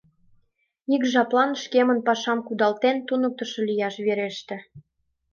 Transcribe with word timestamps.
Ик 0.95 1.03
жаплан 1.13 1.51
шкемын 1.61 1.99
пашам 2.07 2.39
кудалтен, 2.47 2.95
туныктышо 3.07 3.59
лияш 3.67 3.95
вереште. 4.05 4.57